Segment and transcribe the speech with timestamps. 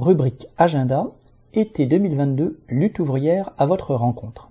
[0.00, 1.10] Rubrique Agenda,
[1.52, 4.48] été 2022, lutte ouvrière à votre rencontre.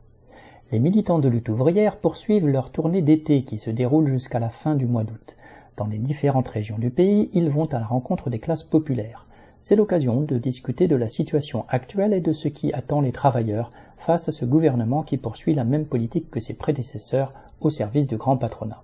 [0.74, 4.76] Les militants de lutte ouvrière poursuivent leur tournée d'été qui se déroule jusqu'à la fin
[4.76, 5.38] du mois d'août.
[5.78, 9.24] Dans les différentes régions du pays, ils vont à la rencontre des classes populaires.
[9.62, 13.70] C'est l'occasion de discuter de la situation actuelle et de ce qui attend les travailleurs
[13.98, 18.18] face à ce gouvernement qui poursuit la même politique que ses prédécesseurs au service du
[18.18, 18.84] grand patronat.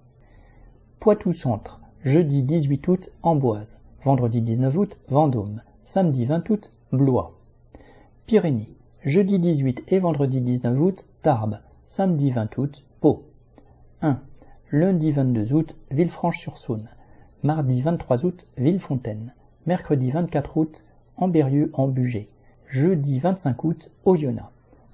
[1.01, 7.33] Poitou-Centre, jeudi 18 août, Amboise, vendredi 19 août, Vendôme, samedi 20 août, Blois.
[8.25, 8.69] Pyrénées,
[9.03, 13.23] jeudi 18 et vendredi 19 août, Tarbes, samedi 20 août, Pau.
[14.01, 14.19] 1.
[14.71, 16.89] Lundi 22 août, Villefranche-sur-Saône,
[17.43, 19.33] mardi 23 août, Villefontaine,
[19.65, 20.83] mercredi 24 août,
[21.17, 22.29] Amberieu-en-Bugey,
[22.67, 24.49] jeudi 25 août, Oyonnax,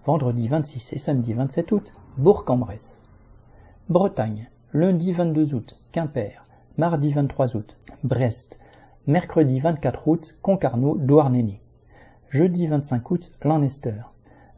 [0.05, 3.03] vendredi 26 et samedi 27 août, Bourg-en-Bresse.
[3.89, 6.43] Bretagne, lundi 22 août, Quimper,
[6.77, 8.59] mardi 23 août, Brest,
[9.09, 11.59] mercredi 24 août, Concarneau, Douarnenez,
[12.29, 14.03] jeudi 25 août, Lanester,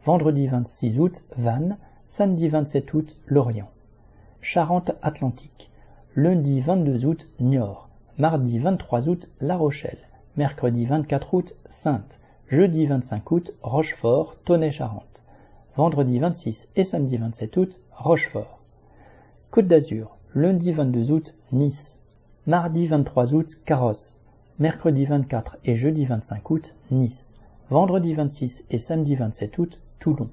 [0.05, 1.77] vendredi 26 août, Vannes,
[2.09, 3.69] samedi 27 août, Lorient.
[4.41, 5.69] Charente-Atlantique,
[6.17, 9.97] lundi 22 août, Niort, mardi 23 août, La Rochelle,
[10.35, 15.23] mercredi 24 août, Sainte, jeudi 25 août, Rochefort, Tonnet-Charente,
[15.77, 18.59] vendredi 26 et samedi 27 août, Rochefort.
[19.49, 22.01] Côte d'Azur, lundi 22 août, Nice,
[22.47, 24.20] mardi 23 août, Carrosse,
[24.61, 27.33] mercredi 24 et jeudi 25 août, Nice,
[27.71, 30.29] vendredi 26 et samedi 27 août, Toulon.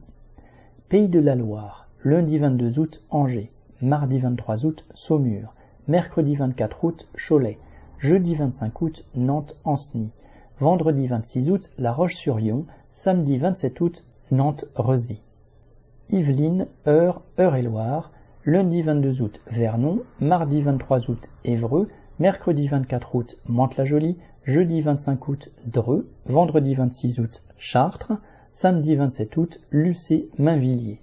[0.90, 3.48] Pays de la Loire, lundi 22 août, Angers,
[3.80, 5.54] mardi 23 août, Saumur,
[5.86, 7.56] mercredi 24 août, Cholet,
[8.00, 10.12] jeudi 25 août, Nantes-Anceny,
[10.60, 15.22] vendredi 26 août, La Roche-sur-Yon, samedi 27 août, Nantes-Rezy.
[16.10, 18.10] Yvelines, Eure, Eure-et-Loire,
[18.48, 21.86] lundi 22 août Vernon, mardi 23 août Évreux,
[22.18, 28.14] mercredi 24 août Mantes-la-Jolie, jeudi 25 août Dreux, vendredi 26 août Chartres,
[28.50, 30.98] samedi 27 août Lucé-Mainvilliers.